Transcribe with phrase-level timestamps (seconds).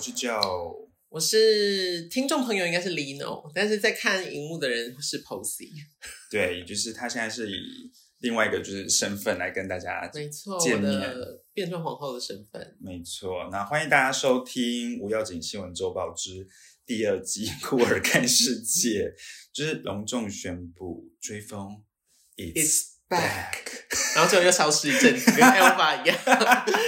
[0.00, 5.68] 我是 Joe，我是听众朋友应该是 Lino，但是在看荧幕的人是 Posy。
[6.30, 10.98] 对，就是他现在是以另外一个就是身份来跟大家没错，见面
[11.52, 12.78] 变装皇后的身份。
[12.80, 16.48] 没错，那欢迎大家收听《无要紧新闻周报》之
[16.86, 19.04] 第二季《酷儿看世界》，
[19.52, 21.84] 就是隆重宣布追风
[22.38, 23.58] It's back，back。
[24.14, 26.16] 然后最后又消失一阵子，跟 Elva 一样，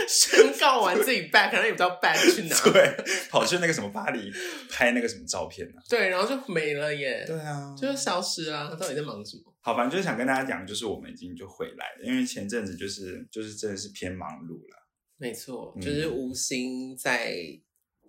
[0.08, 2.56] 宣告完自己 back，然后也不知道 back 去哪。
[2.72, 2.96] 对，
[3.28, 4.30] 跑去那个什么巴黎
[4.70, 8.68] 拍那个什么照片呢、对，然后就没了耶，对啊，就消失啊！
[8.78, 9.52] 到底在忙什么？
[9.60, 14.88] 好，反正就是想跟大家讲，就是我们已经就回来了，因为前阵子就是就是真的是偏忙碌了。
[15.16, 17.36] 没错，嗯就是无心在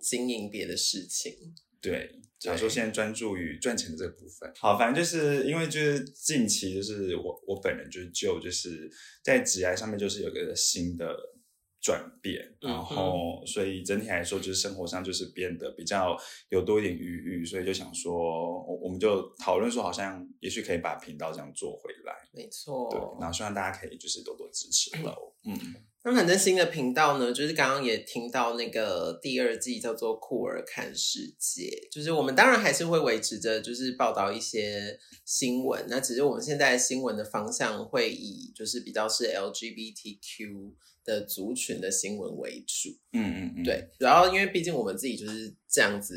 [0.00, 1.32] 经营别的事情。
[1.80, 2.10] 对，
[2.44, 4.52] 想说现在专注于赚钱的这个部分。
[4.60, 8.90] 好，反正就是因为就是近期就是我我本人就是就就是
[9.22, 11.16] 在职业上面就是有个新的
[11.80, 16.16] 转变，嗯然后所以整体来说就是生活上就是变得比较
[16.50, 25.74] 有多一点余裕，所以就想说我我们就讨论说好像也许可以把频道这样做回来，没错，对，然后希望大家可以就是多多支持喽， 嗯。
[26.04, 35.82] 那反正新的频道呢，就是刚刚也听到那个第二季叫做“酷儿看世界”，就是我们当然还是会维持着，就是报道一些新闻。
[35.88, 40.74] 那只是我们现在新闻的方向会以就是比较是 LGBTQ
[41.04, 42.90] 的族群的新闻为主。
[43.14, 46.14] 嗯嗯嗯，，对，然后因为毕竟我们自己就是这样子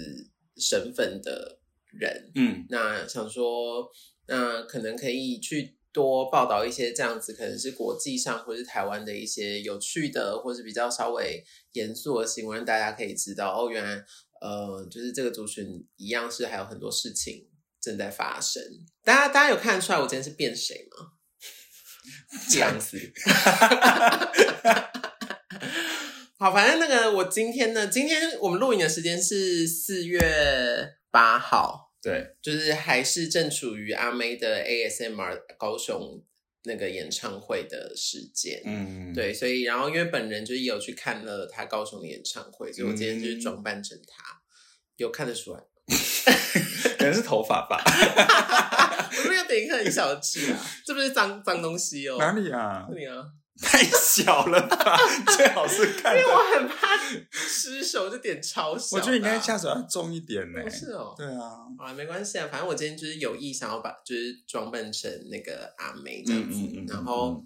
[0.58, 1.60] 身份的
[1.94, 3.90] 人，嗯那想说，
[4.28, 14.06] 那可能可以去多报道一些这样子，可能是国际上或是台湾的一些有趣的，或是比较稍微严肃的新闻，大家可以知道哦，原来
[14.40, 17.48] 呃，就是这个族群一样是还有很多事情
[17.82, 18.62] 正在发生。
[19.04, 21.08] 大家大家有看得出来我今天是变谁吗？
[22.52, 23.00] 这样子。
[26.38, 30.22] 好，反正那个我今天呢，今天我们录影的时间是四月
[31.10, 36.24] 八号，对，就是还是正处于阿妹的 ASMR 高雄
[36.64, 38.62] 那个演唱会的时间。
[38.66, 44.42] 嗯，对，所以然后因为本人就是有去看了她高雄的演唱会，所以我今天就是装扮成她，
[44.98, 45.62] 有看得出来。
[46.98, 47.82] 可能是头发吧。
[49.28, 52.18] 我有点很小的痣啊，这不是脏脏东西哦。
[52.20, 52.86] 哪里啊？
[52.90, 53.24] 这里啊，
[53.62, 54.98] 太小了吧，
[55.36, 56.28] 最好是看因为。
[56.32, 56.96] 我很怕
[57.32, 59.00] 失手，就点超小啊。
[59.00, 60.70] 我觉得你应该下手要重一点呢不。
[60.70, 61.16] 是哦。
[61.18, 67.44] 对啊，啊，没关系啊，反正我今天就是有意想要把就是装扮成那个阿妹这样子，嗯嗯嗯嗯然后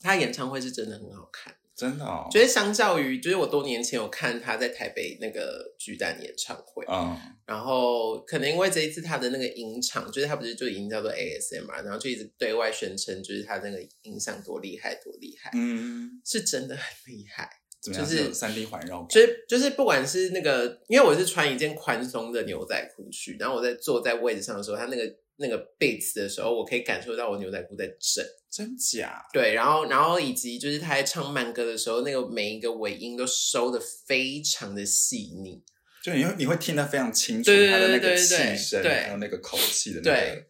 [0.00, 2.28] 她演唱会是真的很好看，真的哦。
[2.30, 17.48] 觉得相较于就是我多年前有看他在台北那个巨蛋演唱会，嗯然后可能因为这一次他的那个音场，就是他不是就已经叫做 ASMR，然后就一直对外宣称就是他那个音响多厉害多厉害，嗯，是真的很厉害。
[17.82, 19.08] 就是是三 D 环绕感。
[19.08, 25.04] 就是就是不管是那个，因为我是穿一件宽松的牛仔裤去，然后我在坐在位置上的时候，他那个
[25.40, 28.24] 那个 beats 的时候，我可以感受到我牛仔裤在震。
[28.50, 29.24] 真假？
[29.32, 35.62] 对，然后然后以及就是他在唱慢歌的时候，那个每一个尾音都收的非常的细腻。
[36.02, 40.46] 就你会你会听得非常清楚他的那个气对声，对还有那个口气的那对个。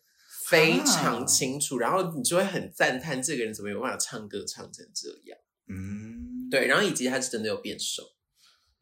[0.49, 5.39] 非常清楚，然后你就会很赞叹这个人怎么有办法唱歌唱成这样。
[5.69, 8.03] 嗯，对，然后以及他是真的有变瘦，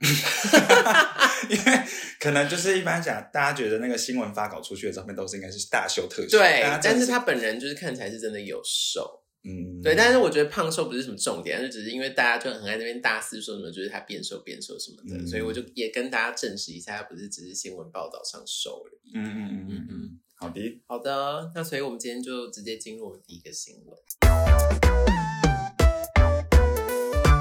[1.51, 1.83] 因为
[2.21, 9.23] 可能就是一般讲，大家觉得那个新闻发稿出去的照片都是应该是大秀特秀，对但是他本人就是看起来是真的有瘦。
[9.45, 19.13] 嗯，对，但是我觉得胖瘦不是什么重点，就只是因为大家就很爱那边大肆说什么，就是他变瘦变瘦什么的，嗯所以我就也跟大家证实一下，他不是只是新闻报道上瘦而已。
[19.15, 24.88] 嗯嗯嗯嗯嗯，好的，好的，那所以我们今天就直接进入我们第一个新闻。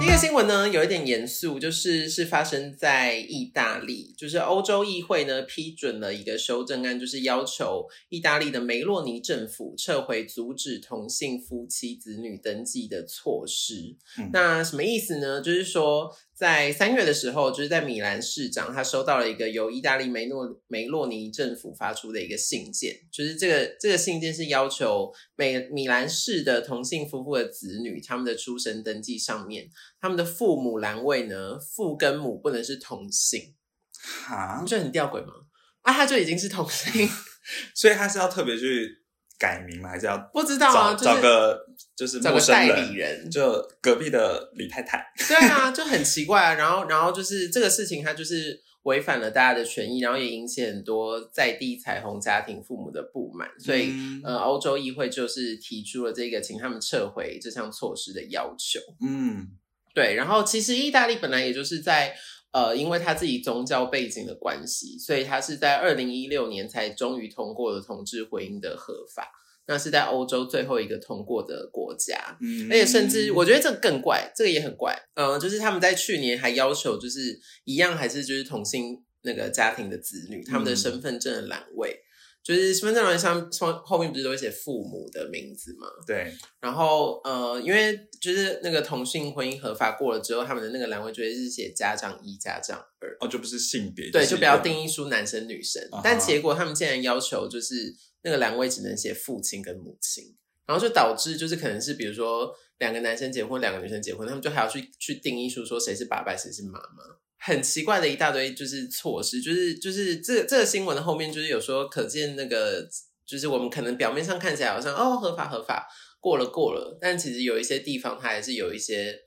[0.07, 13.98] 第一个新闻呢，有一点严肃，就是是发生在意大利，就是欧洲议会呢批准了一个修正案，就是要求意大利的梅洛尼政府撤回阻止同性夫妻子女登记的措施。
[14.18, 15.42] 嗯那什么意思呢？
[15.42, 29.68] 就是说，在三月的时候，就是在米兰市长他收到了一个由意大利梅诺梅洛尼政府发出的一个信件，就是这个这个信件是要求美米兰市的同性夫妇的子女他们的出生登记上面，
[30.00, 33.56] 他们的父母栏位呢，父跟母不能是同性，
[34.00, 35.34] 哈你，觉得很吊诡吗？
[35.81, 37.10] 啊，他就已经是同性，
[37.74, 39.01] 所以他是要特别去
[39.38, 39.89] 改名吗？
[39.89, 46.54] 还是要不知道找啊，就是找个就是找个陌生代理人，就隔壁的李太太，对啊， 就很奇怪啊。
[46.56, 58.80] 然后，然后就是这个事情，它就是违反了大家的权益，然后也引起很多在地彩虹家庭父母的不满，所以、嗯呃，欧洲议会就是提出了这个请他们撤回这项措施的要求。
[59.01, 59.50] 嗯
[59.94, 62.16] 对，然后其实意大利本来也就是在
[62.51, 69.31] 呃，因为他自己宗教背景的关系，所以他是在二零一六年才终于通过了同志婚姻的合法。
[69.69, 74.97] 那是在欧洲最后一个通过的国家，嗯而且甚至我觉得这个更怪，这个也很怪。
[75.13, 82.00] 呃，就是他们在去年还要求，就是一样还是就是同性那个家庭的子女，他们的身份证的栏位，
[82.47, 85.85] 就是身份证栏上后后面不是都会写父母的名字吗？
[86.05, 95.85] 对，然后呃，因为就是那个同性婚姻合法过了之后，他们的那个栏位就会是写家长一、家长二，哦，就不是性别，对，就不要定义出男生女生。
[95.91, 100.33] 啊但结果他们竟然要求就是那个栏位只能写父亲跟母亲，
[100.65, 107.03] 然后就导致就是可能是比如说两个男生结婚，两个女生结婚，他们就还要去去定义出说谁是爸爸，谁是妈妈。
[107.39, 112.88] 很奇怪的一大堆就是措施，就是就是这这个新闻的后面就是有说可见那个
[113.25, 115.88] 就是我们可能表面上看起来好像哦合法合法
[116.19, 119.19] 过了过了，但其实有一些地方它还是有一些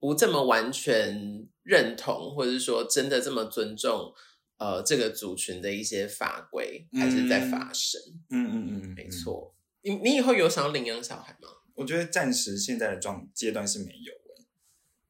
[0.00, 4.12] 不这么完全认同，或者是说真的这么尊重
[4.58, 8.00] 呃这个族群的一些法规还是在发生。
[8.30, 9.08] 嗯嗯嗯，嗯没。
[9.08, 11.48] 错，你你以后有想要领养小孩吗？
[11.74, 14.46] 我觉得暂时现在的状阶段是没有诶。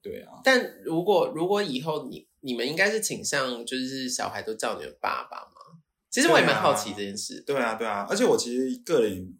[0.03, 5.81] 对啊，但如果如果以后你你们应该是倾向就是小孩都叫你们爸爸吗？
[6.11, 7.41] 其实我也蛮好奇这件事。
[7.47, 9.35] 对啊，对啊，而且我其实个人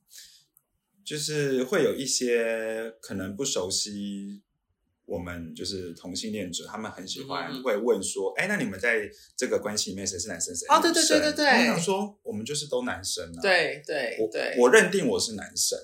[1.05, 4.41] 就是会有一些可能不熟悉
[5.05, 15.79] 我们就是同性恋者，他们很喜欢会问说，哎、那你们在这个关系里面谁是男生谁是哦对对对对对我想说，我们就是都男生啊。，对对我对，我认定我是男生。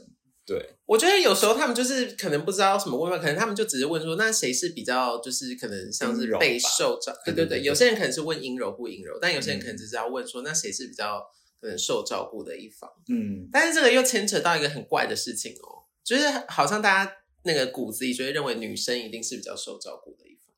[0.49, 11.21] 对，我觉得有时候他们就是可能不知道什么问法，可能他们就只是问说，那谁是比较就是可能像是阴柔吧备受照，对对对，有些人可能是问阴柔不阴柔，但有些人嗯可能只是要问说，那谁是比较
[11.61, 12.91] 可能受照顾的一方？
[13.11, 17.13] 嗯，但是这个又牵扯到一个很怪的事情哦，就是好像大家
[17.43, 20.55] 那个骨子里就会认为女生一定是比较受照顾的一方，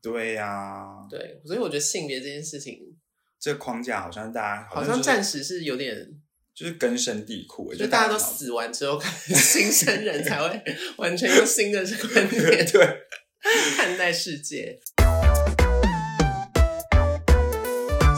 [0.00, 2.96] 对呀、对，所以我觉得性别这件事情
[3.40, 6.20] 这个框架好像大家好像暂时是有点，
[6.54, 10.62] 就是根深蒂固，就大家都死完之后，可能新生人才会
[10.98, 12.86] 完全用新的观念对，
[13.76, 14.78] 看待世界。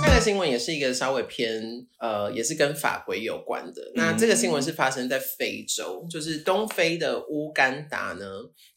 [0.02, 1.62] 下个新闻也是一个稍微偏
[2.00, 3.92] 呃，也是跟法规有关的。
[3.94, 8.26] 那这个新闻是发生在非洲，就是东非的乌干达呢，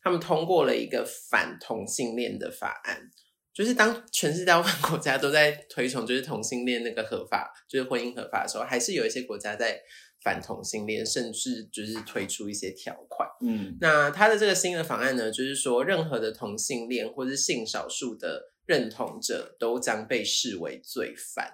[0.04, 3.09] 他们通过了一个反同性恋的法案。
[3.57, 9.81] 就是当全世界大部分国家都在推崇就是同性恋那个合法，就是婚姻合法的时候，还是有一些国家在
[10.24, 13.27] 反同性恋，甚至就是推出一些条款。
[13.42, 21.54] 嗯那他的这个新的法案呢，就是说，任何的同性恋或是性少数的认同者都将被视为罪犯。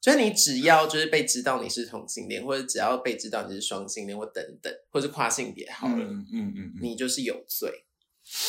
[0.00, 7.86] 就是你只要就是被知道你是同性恋，或者只要被知道你是双性恋或等等，或是跨性别好了，嗯嗯嗯嗯，你就是有罪。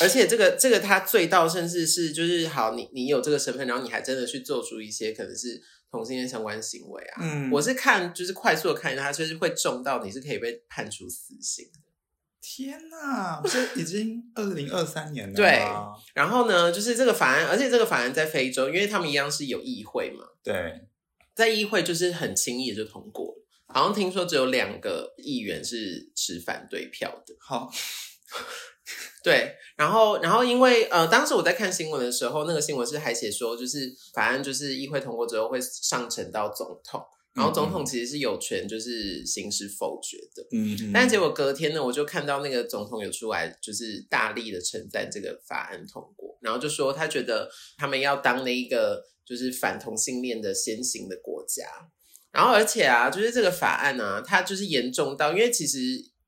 [0.02, 5.62] 而且这个这个他罪到甚至是就是好，你你有这个身份，然后你还真的去做出一些可能是
[5.92, 7.22] 同性恋相关行为啊。
[7.22, 11.80] 嗯我是看就是快速的看一下，他就是会重到你是可以被判处死刑的。
[12.42, 15.62] 天哪，这已经二零二三年了吗，对
[16.14, 20.88] 然后呢，就是这个法案，而且这个法案在非洲，因为他们一样是有议会嘛，对，
[21.36, 23.46] 在议会就是很轻易就通过了。
[23.68, 27.36] 好像听说只有两个议员是持反对票的。
[27.40, 27.70] 好，
[29.23, 37.02] 对，然后，然后因为呃，当时我在看新闻的时候，那个新闻是还写说，就是法案就是议会通过之后会上呈到总统，
[37.33, 40.47] 然后总统其实是有权就是行使否决的。
[40.52, 41.09] 嗯，但。
[41.09, 51.66] 结果隔天呢，我就看到那个总统有出来，就是大力的称赞这个法案通过，然后就说他觉得他们要当那一个就是反同性恋的先行的国家，
[52.31, 55.78] 然后而且啊，就是这个法案呢、它就是严重到，因为其实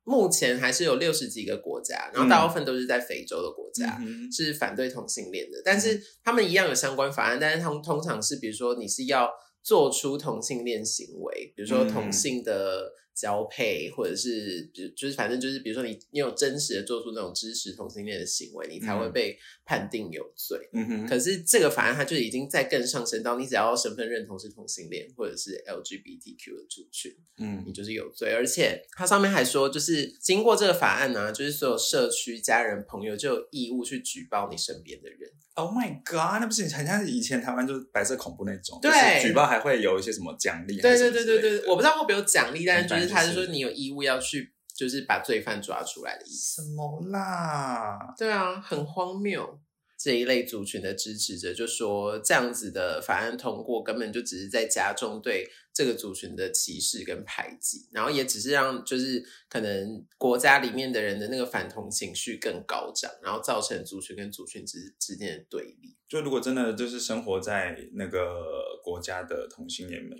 [0.04, 3.98] 目前还是有六十几个国家，然后大部分都是在非洲的国家。
[4.00, 9.30] 嗯是反对同性恋的，但是他们一样有相关法案，但是他们通常是比如说你是要
[9.62, 11.88] 做出同性恋行为，比如说嗯。
[11.88, 19.12] 同性的交配，或者是比如就是反正就是比如说你你有真实的做出那种支持同性恋的行为，你才会嗯。
[19.12, 20.58] 被判定有罪。
[20.72, 27.62] 嗯哼，可是这个法案它就已经在更上升到，你只要身份认同是同性恋或者是 LGBTQ 的族群，嗯。
[27.66, 35.30] 你就是有罪，而且它上面还说，就是经过这个法案呢、就是所有社区、家人、朋友就有义务去举报你身边的人。
[35.54, 46.62] ，Oh my God，那不是很像以前台湾就是白色恐怖那种，对就是举报还会有一些什么奖励，对对对对对，我不知道会不会有奖励，但是就是他是说你有义务要去，就是把罪犯抓出来的意思。
[46.62, 48.14] 什么啦？
[48.16, 49.60] 对啊，很荒谬。
[49.98, 65.96] 这一类族群的支持者就说，这样子的法案通过根本就只是在加重对这个族群的歧视跟排挤，然后也只是让就是可能国家里面的人的那个反同情绪更高涨，然后造成族群跟族群之之间的对立。
[66.08, 68.42] 就如果真的就是生活在那个
[68.82, 70.18] 国家的同性恋们，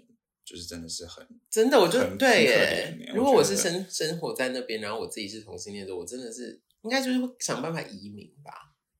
[0.52, 2.94] 就是真的是很真的，我就很对耶。
[3.14, 8.52] 如果我是我生生活在那边，然后我自己是同性恋者，我真的是应该就是会想办法移民吧。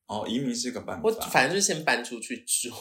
[0.07, 1.01] 哦，移民是个办法。
[1.03, 2.71] 我反正就是先搬出去住，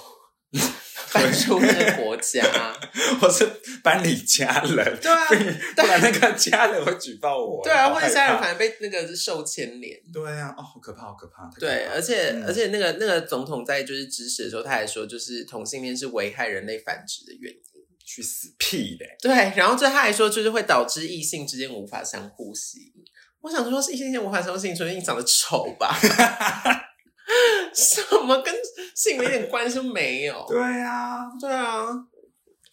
[1.12, 2.42] 搬出那个国家。
[3.20, 3.46] 我是
[3.82, 5.28] 搬离家人，对啊
[5.76, 7.62] 不然那个家人会举报我。
[7.62, 10.00] 对啊，或者家人怕反而被那个受牵连。
[10.10, 11.50] 对啊，哦，好可怕，好可怕。
[11.60, 17.60] 对，而且、嗯而且那个那个总统在就是指使的时候，他还说，就是同性恋是危害人类繁殖的原因。
[18.04, 19.16] 去死屁嘞！
[19.21, 23.04] 对，然后最后他还说，就是会导致异性之间无法相互吸引。
[23.40, 25.94] 我想说，是异性间无法相互吸引，除非你长得丑吧？
[27.75, 28.54] 什么跟
[28.94, 30.44] 性别一点关系都没有？
[30.49, 31.87] 对啊，对啊，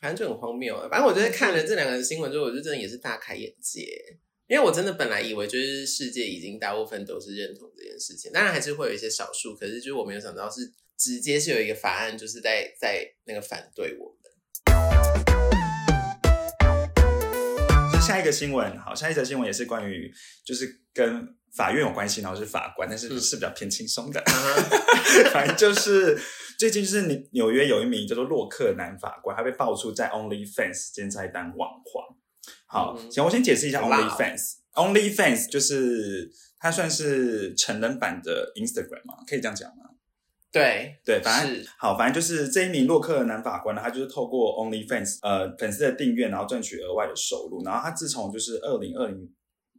[0.02, 0.88] 反正就很荒谬啊。
[0.90, 3.88] 反正我觉得看了这两个新闻之后，我就真的也是大开眼界。
[4.48, 10.62] 因为我真的本来以为就是世界已经大部分都是认同这件事情，当然还是会有一些少数，可是就是我没有想到是
[10.98, 14.18] 直接是有一个法案就是在在那个反对我
[18.00, 20.12] 下一个新闻，好，下一则新闻也是关于，
[20.44, 24.24] 就是跟法院有关系，然后是法官，但是嗯是比较偏轻松的。
[25.32, 26.18] 反正就是
[26.58, 32.04] 最近就是纽纽约有一名叫做洛克男法官，他被爆出在 OnlyFans 兼在当网黄。
[32.68, 34.54] 好，嗯行，我先解释一下 OnlyFans。
[34.74, 39.84] OnlyFans 就是它算是成人版的 Instagram 嘛，可以这样讲吗？
[40.52, 47.64] 对对，反正是好，反正就是这一名洛克的男法官呢，他就是透过 OnlyFans 呃粉丝的订阅，然后赚取额外的收入。
[47.64, 49.30] 然后他自从就是二零二零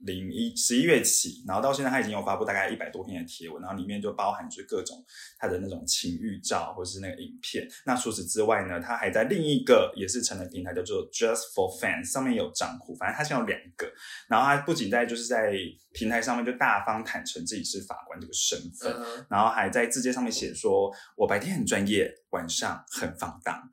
[0.03, 5.05] 零一十一月起，然后到现在他已经有发布大概一百多篇的贴文，然后里面就包含就是各种
[5.39, 7.69] 他的那种情欲照或是那个影片。
[7.85, 13.91] 那除此之外呢，他还在另一个也是成人平台叫做 Just for Fans 上面有账户，反正他现在有两个。
[14.29, 15.53] 然后他不仅在就是在
[15.93, 18.95] 平台上面就大方坦诚自己是法官这个身份，
[19.29, 23.69] 然后还在字节上面写说：“我白天很专业，晚上很放荡。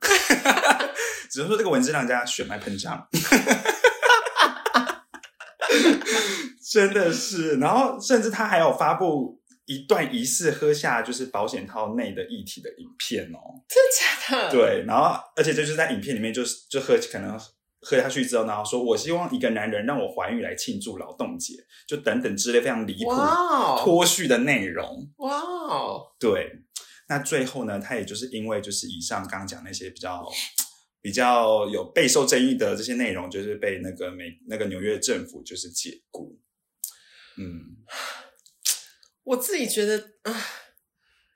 [1.30, 3.06] 只能说这个文字让人家血脉喷张，
[6.72, 7.56] 真的是。
[7.56, 13.38] 然后甚至他还有发布一段疑似喝下就是保险套内的液体的影片哦。
[13.68, 17.38] 真的假的？，对，然后而且就是在影片里面就是就喝可能
[17.80, 21.54] 喝下去之后，然后说我希望一个男人让我怀孕来庆祝劳动节，
[21.86, 23.10] 就等等之类非常离谱
[23.78, 25.08] 脱序的内容。
[25.18, 26.50] 哇哦，对，
[27.08, 30.26] 那最后呢，他也就是因为就是以上刚刚讲那些比较
[31.00, 36.40] 比较有备受争议的这些内容，就是被那个美那个纽约政府就是解雇。
[37.36, 37.76] 嗯，
[39.22, 40.44] 我自己觉得啊，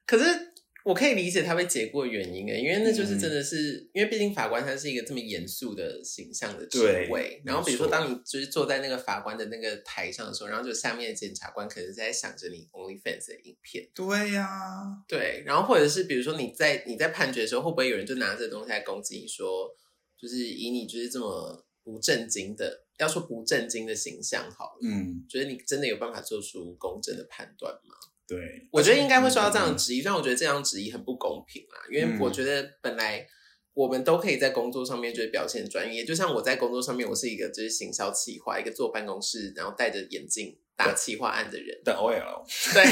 [0.04, 0.52] 可是
[0.85, 19.75] 我可以理解他被解雇的原因诶，因为那就是真的是，因为毕竟法官他是一个这么严肃的形象的职对位，然后比如说错当你就是坐在那个法官的那个台上的时候，然后就下面的检察官可能是在想着你 OnlyFans 的影片，对呀、对，然后或者是比如说你在你在判决的时候，会不会有人就拿这个东西来攻击你说，
[20.19, 27.95] 就是以你就是这么不正经的，要说不正经的形象好了，嗯，觉得你真的有办法做出公正的判断吗？
[28.37, 32.19] 对，我觉得应该会受到这样的嗯质疑，但我觉得这样质疑很不公平啦，因为嗯。
[32.19, 33.27] 我觉得本来
[33.75, 42.85] 我们都可以在工作上面就是表现专业，就像我在工作上面，我是一个就是行销企划，一个坐办公室然后戴着眼镜打企划案的人，的 OL，对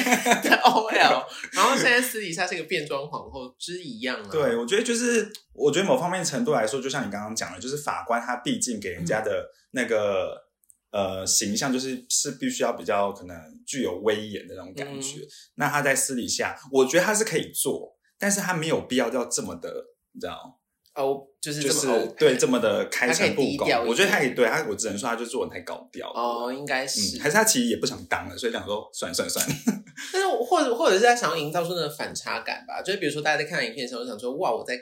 [0.43, 4.29] 的 OL，然后现在私底下是一个变装皇后，就是一样啊。
[4.31, 10.50] 对，我觉得就是，我觉得某方面程度来说，就像你刚刚讲的，就是法官他毕竟给人家的那个、
[10.91, 15.21] 呃形象，就是是必须要比较可能具有威严的那种感觉。
[15.55, 19.73] 那他在私底下，我觉得他是可以做，但是他没有必要要这么的，
[20.13, 20.61] 你知道，
[20.95, 23.69] 哦，就是就是对这么的开诚布公。
[23.87, 26.11] 我觉得他也对他，我只能说他就做人太高调。
[26.13, 29.55] 哦，应该是，嗯，还是他其实也不想当了，所以想说算了算了算了。
[30.13, 34.77] 但是我或者或者是他想要营造出那种反差感吧，就是比如说大家在看影片的时候，想说哇，我在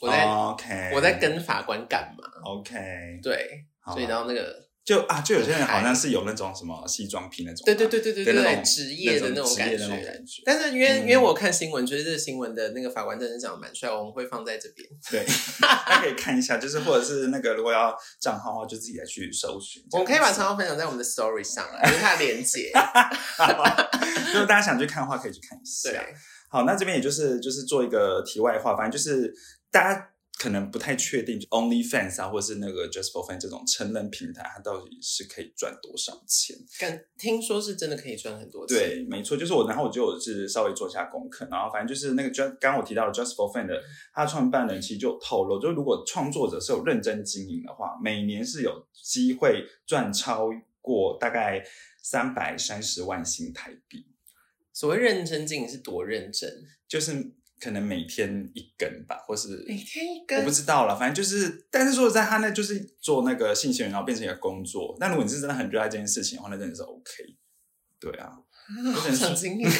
[0.00, 2.74] 我在、OK，我在跟法官干嘛？OK，
[3.22, 9.70] 对，好所以然后那个就啊，就有些人好像是有那种什么西装癖那种啊，对对对对对对职业的那种感
[10.26, 10.42] 觉。
[10.44, 14.88] 但是因为、嗯因为我看新闻，觉得这个新闻的那个法官真的长得蛮帅，我们会放在这边。
[15.10, 15.24] 对，
[15.60, 19.80] 大家可以看一下，就是或者是那个如果要账号的话，就自己来去搜寻。
[19.92, 22.72] 我们可以把账号分享在我们的 story 上来，就是它的连接。
[22.72, 22.72] 子
[24.32, 25.90] 如果大家想去看的话，可以去看一下。
[25.90, 26.00] 对，
[26.48, 29.32] 好，那这边也就是就是做一个题外话，反正就是
[29.70, 30.08] 大家
[30.38, 36.56] 可能不太确定，OnlyFans 啊，或者是那个 Just for Fun 这种成人平台，它到底是可以赚多少钱？
[36.80, 38.76] 感听说是真的可以赚很多钱。
[38.76, 43.80] 对，没错，就是我，然后我就是稍微做一下功课，然后反正就是那个 Just 刚刚我提到的 Just for Fun 的，
[44.12, 50.48] 他创办人其实就透露，就如果创作者是有认真经营的话，每年是有机会赚超
[50.80, 51.62] 过大概
[52.02, 54.06] 三百三十万新台币。
[54.72, 56.64] 所谓认真经营是多认真？
[56.88, 57.32] 就是
[57.62, 60.98] 可能每天一根吧，或是每天一根，我不知道了。
[60.98, 64.96] 反正就是，但是说实在，他那就是做那个性行为，然后变成一个工作。
[64.98, 67.06] 但如果你是真的很热爱这件事情的话，那真的是 OK。
[68.00, 68.32] 对啊，
[68.92, 69.68] 好想经营，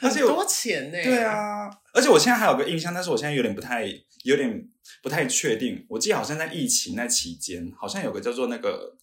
[0.00, 0.92] 而且多钱呢。
[1.04, 3.84] 对，啊，而且我现在还有个印象，但是我现在有点不太，
[4.24, 4.66] 有点
[5.02, 5.84] 不太确定。
[5.90, 8.96] 我记得好像在疫情那期间，好像有个叫做那个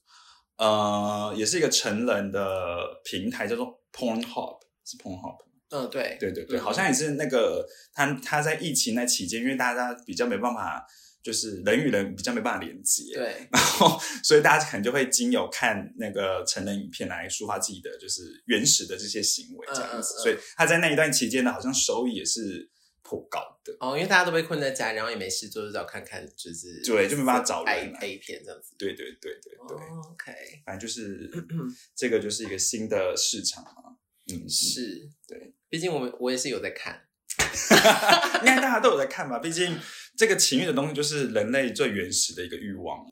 [0.57, 5.37] 呃，也是一个成人的平台，叫做 Pornhub，是 Pornhub。
[5.69, 6.61] 嗯，对，对对对，嗯。
[6.61, 10.85] 好像也是那个他他在疫情那期间，因为大家比较没办法，
[11.21, 22.69] 就是人与人比较没办法连接，对，然后所以大家可能就会经由看那个成人影片来抒发自己的就是原始的这些行为这样子，所以他在那一段期间呢，好像收益也是
[23.03, 23.75] 颇高的。
[23.79, 28.75] 哦，因为大家都被困在家，然后也没事做，就找看看，就是对就没办法找人 A 片这样子。
[28.77, 30.31] 对对对对对，哦，OK，
[30.65, 31.29] 反正就是
[31.95, 33.97] 这个就是一个新的市场嘛，
[34.31, 34.49] 嗯，嗯。
[34.49, 35.09] 是，对，
[35.71, 36.99] 毕竟我们我也是有在看。
[38.41, 39.37] 应该大家都有在看吧？
[39.37, 39.77] 毕竟
[40.17, 43.05] 这个情欲的东西就是人类最原始的一个欲望。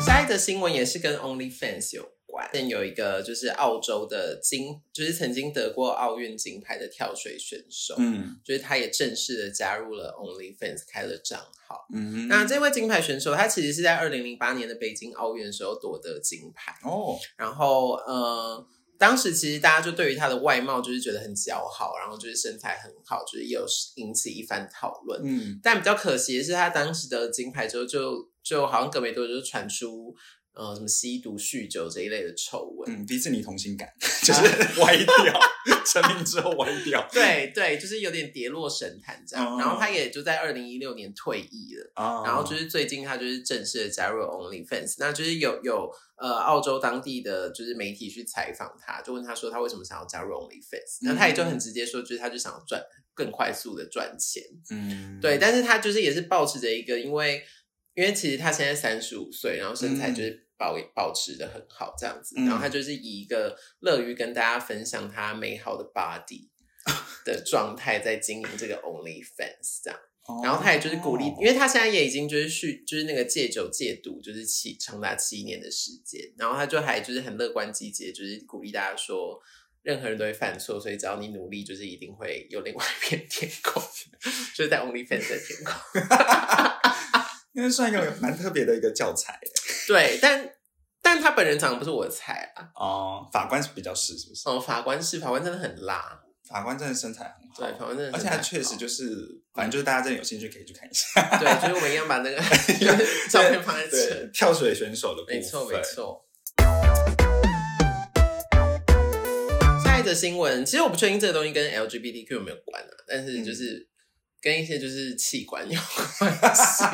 [0.00, 11.86] 下一则新闻也是跟 OnlyFans 有关，有一个就是澳洲的金，就是曾经得过奥运金牌的跳水选手，嗯就是他也正式的加入了 OnlyFans，开了账号。
[11.92, 18.64] 嗯，那这位金牌选手，他其实是在二零零八年的北京奥运的时候夺得金牌，哦，然后呃，
[18.98, 25.20] 当时其实大家就对于他的外貌就是觉得很姣好，然后就是身材很好，就是也有引起一番讨论。
[25.24, 30.14] 嗯但比较可惜的是，他当时得金牌之后就，就好像隔没多久就传出
[30.54, 32.90] 呃什么吸毒、酗酒这一类的丑闻。
[32.90, 33.88] 嗯，迪士尼同性感
[34.24, 35.40] 就是歪掉，
[35.86, 39.54] 成名之后歪掉 对对，就是有点跌落神坛这样。
[39.54, 39.56] 哦。
[39.58, 41.92] 然后他也就在二零一六年退役了。
[41.94, 52.82] 啊然后就是最近他就是正式的加入了 OnlyFans，那就是有有呃澳洲当地的就是媒体去采访他，就问他说他为什么想要加入 OnlyFans，那他也就很直接说，就是他就想要赚
[53.14, 57.42] 更快速的赚钱，嗯，对，但是他就是也是保持着一个，因为
[57.94, 66.48] 因为其实他现在三十五岁，然后身材就是保、保持的很好这样子，嗯然后他就是以一个乐于跟大家分享他美好的 body
[67.24, 69.98] 的状态在经营这个 OnlyFans 这样。
[70.28, 76.20] 哦，然后他也就是鼓励，因为他现在也已经就是酗，就是那个戒酒戒毒，就是七长达七年的时间。
[76.36, 79.40] 然后他就还就是很乐观积极，就是鼓励大家说，
[79.82, 83.80] 任何人都会犯错，所以只要你努力，就是一定会有另外一片天空，
[84.52, 86.02] 就是在 OnlyFans 的天空。
[87.56, 89.40] 因为算一个蛮特别的一个教材
[89.88, 90.46] 对，但
[91.02, 92.68] 但他本人长得不是我的菜啊。
[92.74, 94.42] 哦，法官是比较是是不是？
[94.46, 101.38] 哦，法官是法官真的很辣，法官真的身材很好，对，法官真的而且他确实就是，反正就是大家真的有兴趣可以去看一下。
[101.38, 102.36] 对，就是我们一样把那个
[103.30, 105.82] 照片放在这对，跳水选手的部分，没错，没。
[105.82, 106.26] 错。
[109.82, 113.88] 下一则新闻，其实我不确定这个东西跟 LGBTQ 有没有关啊，但是就是
[114.46, 115.80] 跟一些就是器官有
[116.20, 116.84] 关系。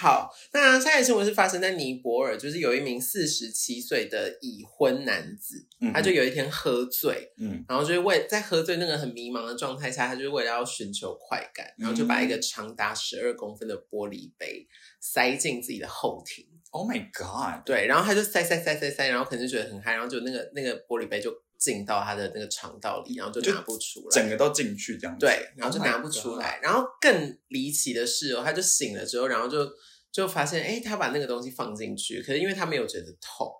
[0.00, 14.66] 好，那下一个新闻是发生在尼泊尔，就是有一名四十七岁的已婚男子，嗯他就有一天喝醉，嗯然后就是为在喝醉那个很迷茫的状态下，他就是为了要寻求快感，然后就把一个长达十二公分的玻璃杯
[15.00, 16.44] 塞进自己的后庭。
[16.70, 25.26] ，Oh my God，对，然后他就塞塞塞塞塞，然后可能就觉得很嗨，然后就那个那个玻璃杯就进到他的那个肠道里，然后就就拿不出来，整个都进去这样子。
[25.26, 26.58] 对，然后就 Oh 拿不出来。
[26.62, 29.66] 然后更离奇的是哦，他就醒了之后，然后就
[30.12, 33.50] 就发现，哎，他把那个东西放进去，可是因为他没有觉得痛，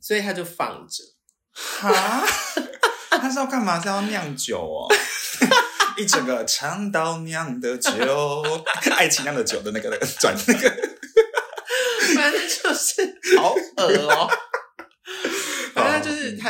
[0.00, 1.04] 所以他就放着。
[1.52, 2.24] 哈，
[3.10, 3.80] 他是要干嘛？
[3.80, 4.88] 是要酿酒哦？
[5.98, 8.42] 一整个肠道酿的酒，
[8.96, 10.70] 爱情酿的酒的那个那个转那个，
[12.14, 14.28] 反正就是好恶哦。
[14.49, 14.49] 反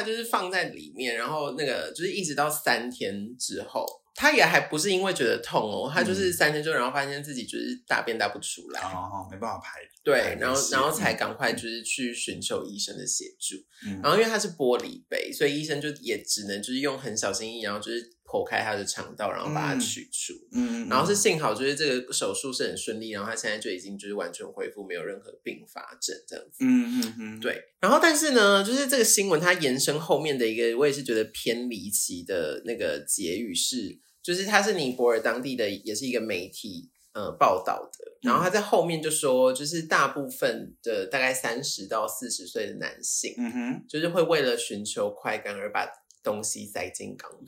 [0.03, 3.87] 就是放在里面，然后那个就是一直到三天之后，
[4.21, 9.81] 他也还不是因为觉得痛哦，他就是三天之后，然后发现自己就是大便大不出来，哦，没办法排。
[10.03, 13.57] 对，然后然后才赶快就是去寻求医生的协助。
[13.87, 20.35] 嗯然后因为它是玻璃杯，所以医生就也只能就是用很小心翼翼，然后就是剖开他的肠道，然后把它嗯取出。
[20.53, 26.59] 嗯，然后是幸好就是这个手术是很顺利，然后他现在就已经就是完全恢复，没有任何并发症这样子。
[26.61, 45.91] 嗯嗯嗯，对，然后但是呢，就是这个新闻它延伸后面的一个，我也是觉得偏离奇的那个结语是，就是他是尼泊尔当地的，也是一个媒体呃报道的，然后他在后面就说，就是大部分的大概三十到四十岁的男性，嗯哼，就是会为了寻求快感而把
[46.23, 47.47] 东西塞进肛门。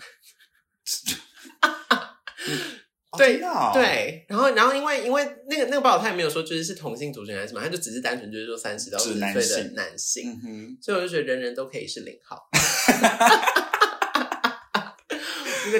[3.12, 12.48] 哦 对哦，对，然后然后因为因为那个那个报道他也没有说就是是同性族群还是什么，他就只是单纯就是说三十到四十岁的性男性，嗯哼，所以我就觉得人人都可以是零号。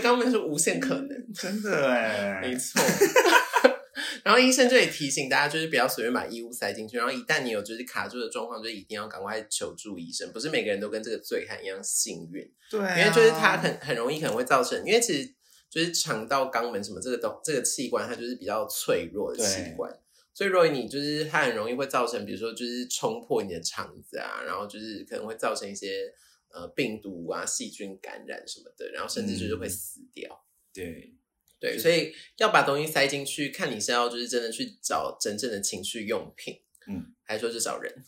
[0.01, 2.81] 肛门是无限可能，真的哎， 没错。
[4.25, 6.97] 然后医生就也提醒大家，就是不要随便把异物塞进去。
[6.97, 10.31] 然后一旦你有就是卡住的状况，就一定要赶快求助医生。
[10.33, 15.29] 不是每个人都跟这个醉汉一样幸运，对啊，因为就是它很很容易可能会造成，因为其实
[15.69, 19.91] 就是肠道、肛门什么这个东这个器官，它就是比较脆弱的器官。
[20.35, 26.11] 所以，如果你就是它很容易会造成，比如说就是冲破你的肠子啊，然后就是可能会造成一些
[26.53, 30.45] 呃病毒啊、细菌感染什么的，然后甚至就是会死掉。
[30.73, 31.15] 对，
[31.61, 38.05] 对，所以要把东西塞进去，看你是要就是真的去找真正的情趣用品，嗯，还是说去找人，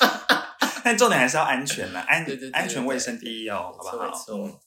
[0.84, 4.12] 但重点还是要安全啦，安对对对安全卫生第一哦，好不好？
[4.12, 4.60] 错没错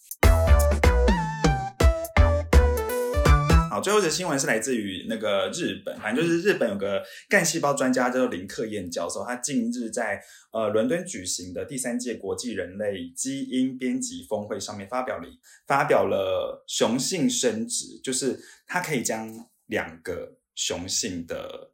[3.72, 15.24] 好，最后的新闻是来自于那个日本，反正就是日本有个干细胞专家叫做林克彦教授，他近日在呃伦敦举行的第三届国际人类基因编辑峰会上面发表了
[15.66, 21.72] 发表了雄性生殖，就是它可以将两个雄性的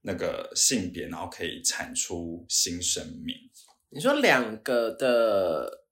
[0.00, 3.36] 那个性别，然后可以产出新生命。
[3.90, 5.84] 你说两个的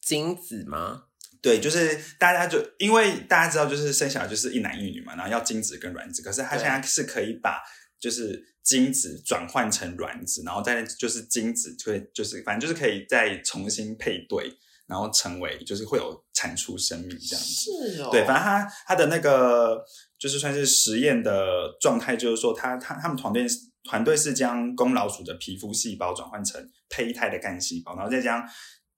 [0.00, 1.08] 精子吗？
[1.42, 7.60] 对，就是大家就因为大家知道，就是生小孩就是一男一女嘛，然后要精子跟卵子，可是他现在是可以把
[7.98, 14.52] 就是精子转换成卵子，然后再就是精子就会就是反正就是可以再重新配对，
[14.86, 17.96] 然后成为就是会有产出生命这样子。
[17.96, 19.82] 是哦，对，反正他他的那个
[20.18, 23.46] 就是算是实验的状态，就是说他他他们团队
[23.84, 28.46] 团队是将公老鼠的皮肤细胞转换成胚胎的干细胞，然后再将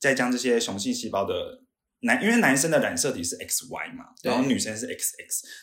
[0.00, 1.60] 再将这些雄性细胞的
[2.02, 4.96] 男，因为男生的染色体是 XY 嘛，然后女生是 XX，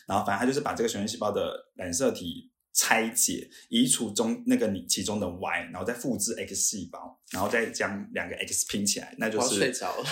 [0.06, 2.50] 然后反正他就是把这个雄性细胞的染色体。
[2.72, 10.06] 拆解，移除中那个你其中的 Y，然后再复制 X 细胞，然后再将两个 X 拼起来，那就是睡着了，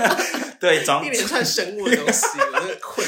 [0.58, 3.06] 对，装一连串生物的东西，我真的困。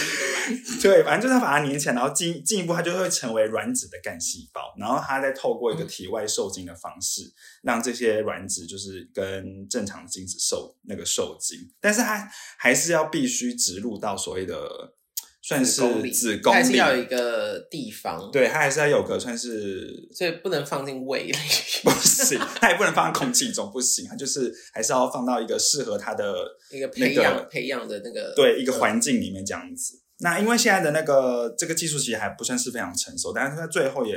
[0.82, 7.22] 对，反正就是它把它粘起来，然后进进一步，它就会成为卵子的干细胞，然后它再透过一个体外受精的方式，
[7.62, 14.94] 让这些卵子就是跟正常精子受那个受精，但是它还是要必须植入到所谓的
[15.42, 21.32] 算是子宫里，还是要有一个地方，对，它还是要有个算是所以不能放进胃里。
[21.82, 29.98] 不行，它也不能放在空气中，不行，它就是还是要放到一个适合它的一个培养、个培养的那个对一个环境里面这样子。
[30.20, 34.16] 那因为现在的那个这个技术其实还不算是非常成熟，但是它最后也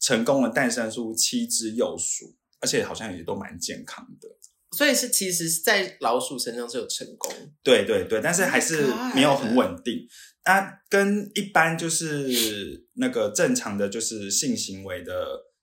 [0.00, 4.28] 成功了诞生出七只幼鼠，而且好像也都蛮健康的。
[4.76, 7.30] 所以是其实，在老鼠身上是有成功，
[7.62, 10.08] 对对对，但是还是 Oh 没有很稳定。
[10.46, 15.12] 那跟一般就是那个正常的就是性行为的，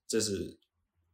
[0.08, 0.58] 就是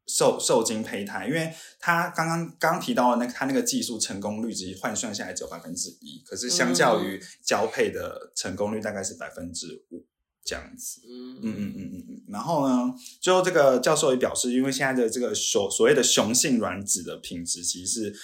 [0.07, 10.05] 受受精胚胎，因为他刚刚刚刚提到的那个他那个技术成功率，其实换算下来只有百分之一，可是相较于交配的成功率大概是百分之五
[10.43, 11.01] 这样子。
[11.09, 12.23] 嗯嗯嗯嗯嗯嗯。
[12.29, 18.15] 然后呢，最后这个教授也表示，因为现在的这个所所谓的雄性卵子的品质其实是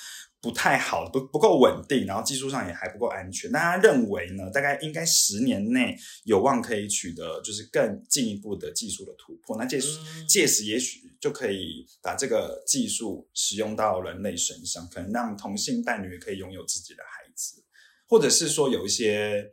[0.42, 3.52] 不太好，不不够稳定，然后技术上也还不够安全。
[3.52, 9.58] 那他认为呢，大概应该十年内有望可以取得就是更进一步的技术的突破。
[9.58, 17.64] 那届时嗯届时也许就可以把这个技术使用到人类身上，可能让同性伴侣可以拥有自己的孩子，
[18.08, 19.50] 或者是说有一些。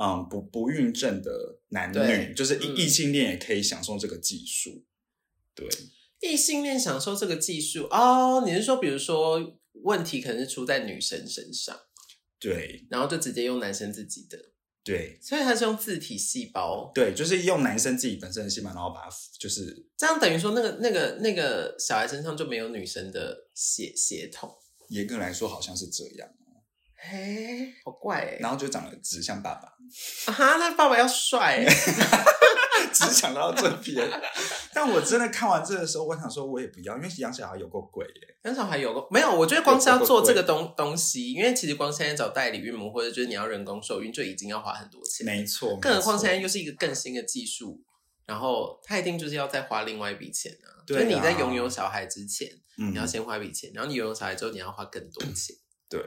[0.00, 4.84] 嗯，不不孕症的男女，就是异性恋也可以享受这个技术。
[5.56, 5.66] 对，
[6.20, 11.78] 异性恋享受这个技术哦，你是说，比如说问题可能是出在女生身上，
[12.38, 14.38] 对，然后就直接用男生自己的，
[14.84, 24.54] 对，所以他是用自体细胞，对，就是用男生自己本身的细胞，然后把它就是这样等于说那个那个那个小孩身上就没有女生的血血统，
[24.88, 26.28] 严格来说好像是这样，
[26.96, 29.68] 嘿，好怪哎、然后就长得只像爸爸。
[30.26, 31.66] 啊哈，那爸爸要帅哎、
[32.92, 34.08] 只想到这边。
[34.72, 38.36] 但我真的看完这个时候，我想说，我也不要，因为养小孩有够贵耶。
[38.44, 39.30] 养小孩有个没有？
[39.30, 45.26] 我觉得光是要做这个东东西，因为其实光现在找代理孕母或者就是你要人工受孕，就已经要花很多钱。
[45.26, 47.82] 没错，更何况现在又是一个更新的技术，
[48.26, 50.84] 然后他一定就是要再花另外一笔钱啊。
[50.86, 52.48] 对啊就你在拥有小孩之前，
[52.78, 55.56] 嗯你要先花一笔钱，然后你拥有小孩之后，你要花更多钱。
[55.88, 56.00] 对。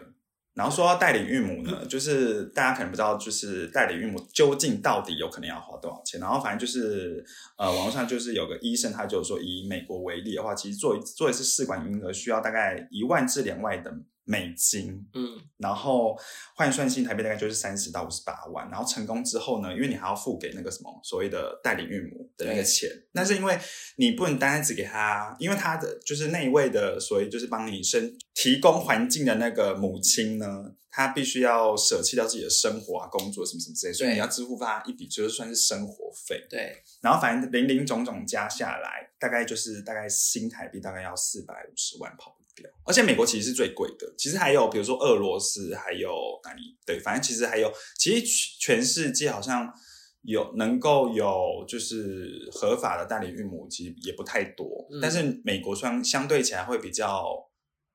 [0.54, 6.20] 然后说到代理孕母呢，就是大家可能不知道，就是代理孕母究竟到底有可能要花多少钱。
[6.20, 7.24] 然后反正就是
[7.58, 13.90] 呃，网络上就是有个医生，他就说以美国为例的话，其实做一做一次试管婴儿需要大概一万至两万的
[14.24, 15.06] 美金。
[15.14, 16.18] 嗯，然后
[16.56, 23.60] 换算新台币大概就是三十到五十八万，然后成功之后呢，因为你还要付给那个什么所谓的代理孕母的那个钱，但是因为
[23.98, 42.36] 你不能单单只给他，因为他的就是那一位的所谓就是帮你生提供环境的那个母亲呢，她必须要舍弃掉自己的生活啊、工作什么什么之类，所以你要支付他一笔就是算是生活费，对，然后反正零零总总加下来，大概就是大概新台币大概要四百五十万跑
[42.86, 46.12] 而且美国其实是最贵的，其实还有比如说俄罗斯，还有
[46.44, 46.78] 哪里？
[46.86, 48.26] 对，反正其实还有，其实
[48.60, 49.72] 全世界好像
[50.24, 54.88] 有能够有就是合法的代理孕母，其实也不太多。
[54.92, 57.50] 嗯但是美国相相对起来会比较，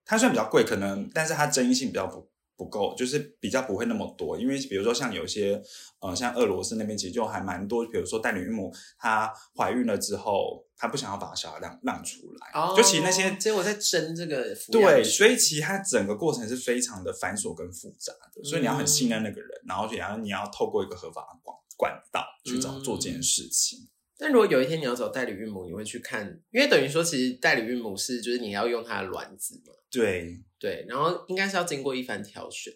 [0.05, 2.29] 它虽然比较贵，可能但是它争议性比较不。
[2.57, 5.63] 不够，就是比较不会那么多，因为比如说像有一些，
[6.01, 22.83] 呃，像俄罗斯那边其实就还蛮多，比如说代理孕母她怀孕了之后，她不想要把小孩让让出来，哦，就其实那些结果在争这个对，所以其实它整个过程是非常的繁琐跟复杂的，所以你要很信任那个人，然后然后你要透过一个合法的管管道去找嗯。
[22.83, 23.81] 做这件事情。
[24.19, 32.75] 但如果有一天你要找代理孕母，你会去看，因为等于说其实代理孕母是就是你要用她的卵子嘛，对，对，然后应该是要经过一番挑选。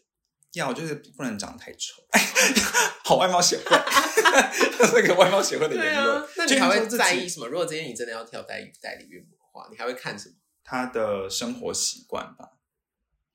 [0.54, 2.02] 要就是不能长得太丑，
[3.06, 3.64] 好外貌协会，
[4.94, 7.46] 那个外貌协会的对言论啊，，那你还会在意什么？
[7.46, 10.34] 如果今天你真的要挑代理代理孕母的话，你还会看什么？
[10.64, 12.58] 他的生活习惯吧？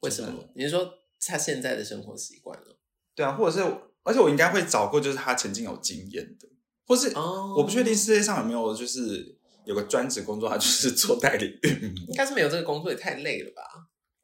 [0.01, 0.49] 为什么？
[0.55, 0.93] 你是说
[1.25, 2.77] 他现在的生活习惯了？
[3.15, 3.63] 对啊，或者是，
[4.03, 6.49] 而且我应该会找过，就是他曾经有经验的，
[6.85, 13.63] 或是、哦我不确定世界上有没有就是有个专职工作，他就是做代理孕母应，该是没有这个工作，也太累了吧？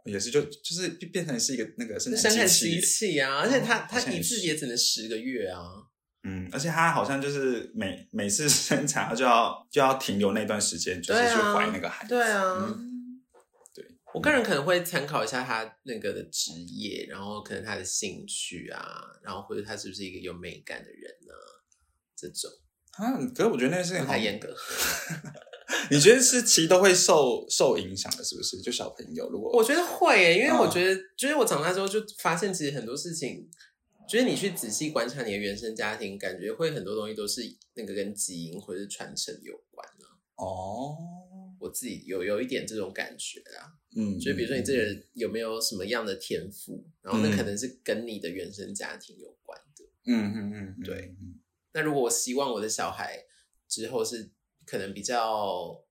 [0.05, 3.19] 也是就就是变成是一个那个生生产产机机器。
[3.19, 5.61] 啊，而且他好他一次也只能十个月啊。
[6.23, 12.09] 嗯，而且他好像就是每每次 生产，他就要就要停留那段时间，就是去怀那个孩子。
[12.09, 13.23] 对啊，嗯，
[13.73, 13.83] 对，
[14.13, 18.85] 我个人可能会参考一下他那个的职业，然后可能他的兴趣啊，
[19.23, 21.33] 然后或者他是不是一个有美感的人呢、
[22.15, 22.51] 这种
[22.91, 24.54] 啊，可是我觉得那件事情太严格。
[25.89, 28.62] 你觉得是其实都会受受影响的，是不是？
[28.62, 33.49] 就小朋友如果我觉得会耶，因为嗯我觉得，就是我长大之后就发现，其实很多事情，
[34.08, 37.41] 就是你去仔细观察你的原生家庭，感觉会很多东西都是
[37.75, 40.06] 那个跟基因或者是传承有关的。
[40.36, 40.97] 哦，
[41.60, 49.86] 我自己有有一点这种感觉啊，嗯，就是比如说你这个人有没有什么样的天赋，然后那可能是跟你的原生家庭有关的。
[50.06, 51.39] 嗯，嗯嗯嗯，嗯对嗯
[51.73, 53.23] 那如果我希望我的小孩
[53.67, 54.31] 之后是
[54.65, 55.84] 可能比较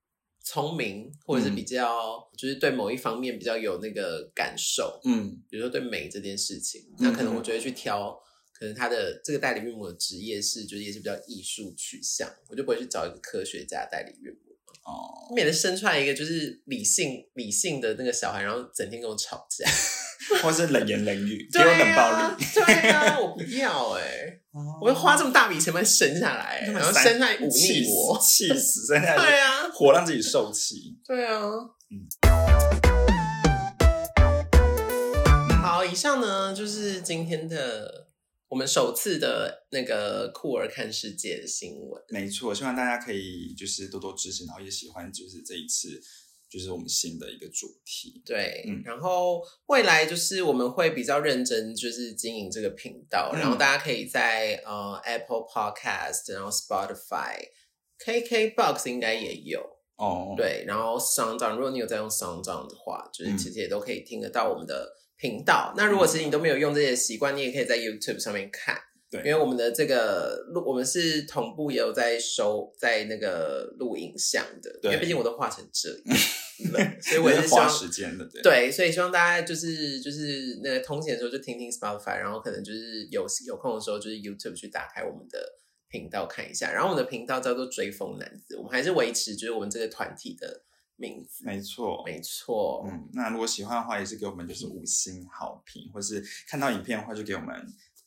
[0.44, 8.18] 聪明，或者是比较、就是对某一方面比较有那个感受，嗯比如说对美这件事情，嗯那可能我就会去挑，
[8.52, 14.52] 可能他的这个代理孕母的职业是就是也是比较艺术取向，我就不会去找一个科学家代理孕母，
[14.84, 19.68] 哦，免得生出来一个就是理性理性的那个小孩，然后整天跟我吵架，
[20.42, 30.98] 或是冷言冷语， 给对我冷暴啊力，，对啊，我不要哎、我会花这么大笔钱把你生下来、然后生下来忤逆我，气死，生下来 对啊，活让自己受气。
[31.06, 31.40] 对啊，
[31.88, 32.08] 嗯。
[35.62, 38.08] 好，以上呢就是今天的
[38.48, 42.02] 我们首次的那个酷儿看世界的新闻。
[42.08, 45.90] 没错，希望大家可以就是多多支持，然后也喜欢就是这一次
[46.50, 48.20] 就是我们新的一个主题。
[48.26, 48.82] 对，嗯。
[48.84, 57.38] 然后未来就是我们会比较认真，就是经营这个频道，嗯然后大家可以在呃 Apple Podcast，然后 Spotify、
[58.04, 59.60] KKBox 应该也有，
[59.96, 63.38] 哦，，对，然后 Sound On，如果你有在用 Sound On 的话，就是嗯。
[63.38, 65.72] 其实也都可以听得到我们的频道。
[65.76, 68.76] 那如果其实你都没有用这些习惯，你也可以在 YouTube 上面看。
[69.10, 69.20] 对。
[69.20, 74.92] 因为我们的这个录，我们是同步也有在收在那个录影像的，因对。
[74.92, 76.18] 为毕竟我都画成这样
[76.72, 78.42] 了， 所以我我是花也是希望时间的，对。
[78.42, 85.38] 对，所以希望大家就是就是那个通勤的时候就听听 Spotify，然后可能就是有有空的时候就是 YouTube 去打开我们的
[85.88, 86.72] 频道看一下。
[86.72, 90.62] 然后我们的频道叫做追风男子，我们还是维持就是我们这个团体的
[90.96, 91.44] 名字。
[91.44, 97.54] 没错，没错，嗯，那如果喜欢的话，也是给我们就是五星好评，或是看到影片的话，就给我们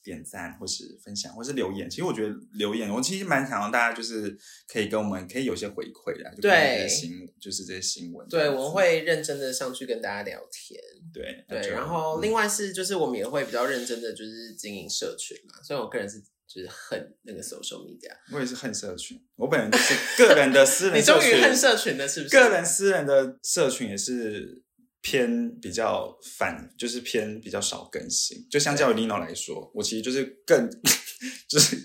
[0.03, 1.89] 点赞或是分享或是留言。
[1.89, 4.37] 其实我觉得留言，我其实蛮想让大家就是
[4.67, 8.27] 可以跟我们可以有些回馈的，就对新就是这些新闻。
[8.27, 10.79] 对，我们会认真的上去跟大家聊天。
[11.13, 22.35] 对对，然后另外是就是我们也会比较认真的就是经营社群嘛，所以我个人是就是恨那个 social media，我也是恨社群，我本人就是个人的私人， 你终于恨社群了是不是？
[22.37, 24.63] 个人私人的社群也是
[25.03, 30.69] 偏比较反，就是偏比较少更新，就相较于 Lino 来说，我其实就是更
[31.47, 31.77] 就是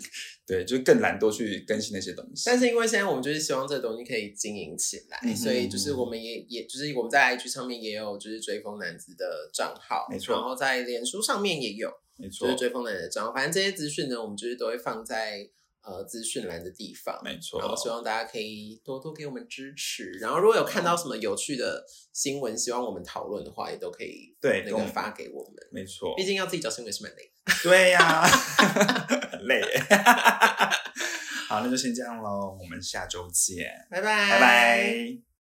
[0.46, 2.44] 对，就是更懒惰去更新那些东西。
[2.46, 13.34] 但是因为现在我们就是希望这个东西可以经营起来，嗯所以就是我们也也就是我们在 IG 上面也有就是追风男子的账号，没错然后在脸书上面也有，没错就是，追风男子的账号。
[13.34, 15.50] 反正这些资讯呢，我们就是都会放在
[15.88, 17.18] 呃资讯栏的地方。
[17.24, 20.10] 没错，然后希望大家可以多多给我们支持。
[20.20, 25.54] 然后如果有看到什么有趣的新闻，希望我们讨论的话，也都可以那个对跟我们发给我们。
[25.72, 27.52] 没错毕，竟要自己找新闻是蛮累的。
[27.62, 28.26] 对呀、
[29.32, 29.82] 很累耶。
[31.48, 35.27] 好，那就先这样喽，我们下周见，拜拜，拜拜。